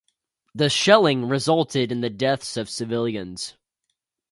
[0.55, 3.55] The shelling resulted in the deaths of civilians.